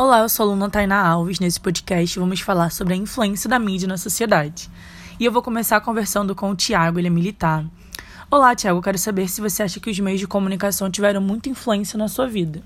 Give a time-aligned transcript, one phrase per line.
[0.00, 1.40] Olá, eu sou a aluna Tainá Alves.
[1.40, 4.70] Nesse podcast vamos falar sobre a influência da mídia na sociedade.
[5.18, 7.66] E eu vou começar conversando com o Tiago, ele é militar.
[8.30, 11.98] Olá, Tiago, quero saber se você acha que os meios de comunicação tiveram muita influência
[11.98, 12.62] na sua vida.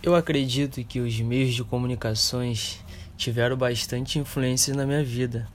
[0.00, 2.78] Eu acredito que os meios de comunicações
[3.16, 5.48] tiveram bastante influência na minha vida,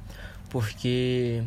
[0.49, 1.41] porque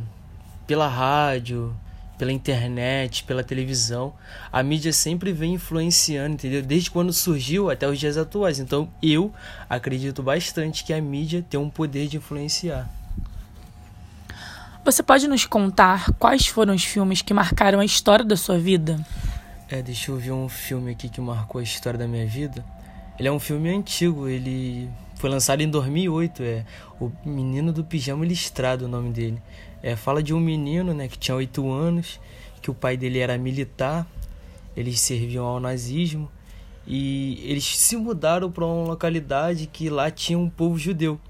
[0.66, 1.76] pela rádio,
[2.18, 4.14] pela internet, pela televisão.
[4.52, 6.62] A mídia sempre vem influenciando, entendeu?
[6.62, 8.58] Desde quando surgiu até os dias atuais.
[8.58, 9.32] Então eu
[9.68, 12.88] acredito bastante que a mídia tem um poder de influenciar.
[14.84, 19.00] Você pode nos contar quais foram os filmes que marcaram a história da sua vida?
[19.68, 22.62] É, deixa eu ver um filme aqui que marcou a história da minha vida.
[23.18, 26.64] Ele é um filme antigo, ele foi lançado em 2008, é
[27.00, 29.40] O Menino do Pijama Listrado, o nome dele.
[29.86, 32.18] É, fala de um menino, né, que tinha 8 anos,
[32.62, 34.06] que o pai dele era militar,
[34.74, 36.26] eles serviam ao nazismo
[36.86, 41.20] e eles se mudaram para uma localidade que lá tinha um povo judeu.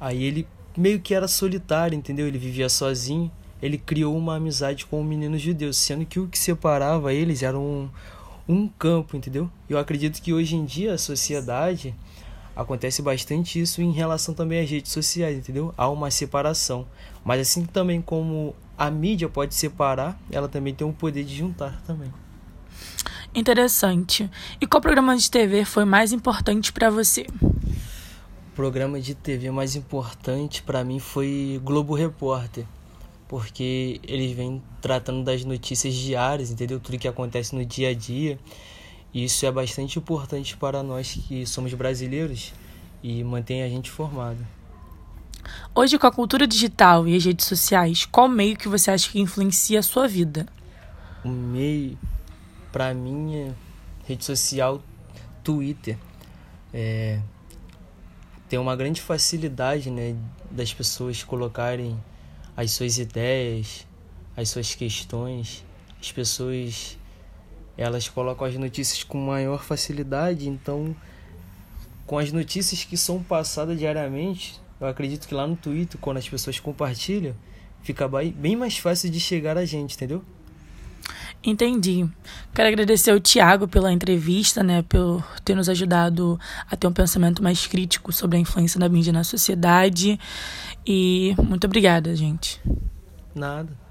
[0.00, 2.26] Aí ele meio que era solitário, entendeu?
[2.26, 3.30] Ele vivia sozinho.
[3.62, 7.56] Ele criou uma amizade com um menino judeu, sendo que o que separava eles era
[7.56, 7.88] um,
[8.48, 9.48] um campo, entendeu?
[9.70, 11.94] Eu acredito que hoje em dia a sociedade
[12.56, 15.74] acontece bastante isso em relação também às redes sociais, entendeu?
[15.76, 16.86] Há uma separação.
[17.22, 21.80] Mas assim também como a mídia pode separar, ela também tem o poder de juntar
[21.86, 22.10] também.
[23.34, 24.30] Interessante.
[24.58, 27.26] E qual programa de TV foi mais importante para você?
[27.42, 32.64] O programa de TV mais importante para mim foi Globo Repórter,
[33.28, 36.80] porque eles vêm tratando das notícias diárias, entendeu?
[36.80, 38.38] Tudo que acontece no dia a dia.
[39.12, 42.52] E isso é bastante importante para nós que somos brasileiros
[43.02, 44.46] e mantém a gente formado.
[45.74, 49.20] Hoje, com a cultura digital e as redes sociais, qual meio que você acha que
[49.20, 50.46] influencia a sua vida?
[51.24, 51.98] O meio,
[52.72, 53.54] para mim, é
[54.06, 54.82] rede social
[55.42, 55.96] Twitter.
[56.72, 57.20] É,
[58.48, 60.16] tem uma grande facilidade né,
[60.50, 61.96] das pessoas colocarem
[62.56, 63.86] as suas ideias,
[64.36, 65.64] as suas questões.
[66.00, 66.98] As pessoas
[67.76, 70.94] elas colocam as notícias com maior facilidade, então
[72.06, 76.28] com as notícias que são passadas diariamente, eu acredito que lá no Twitter, quando as
[76.28, 77.34] pessoas compartilham,
[77.82, 80.24] fica bem mais fácil de chegar a gente, entendeu?
[81.42, 82.08] Entendi.
[82.52, 86.38] Quero agradecer ao Tiago pela entrevista, né, por ter nos ajudado
[86.68, 90.18] a ter um pensamento mais crítico sobre a influência da mídia na sociedade.
[90.84, 92.60] E muito obrigada, gente.
[93.34, 93.85] Nada.